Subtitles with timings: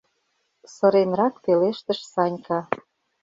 [0.73, 2.59] —сыренрак пелештыш Санька.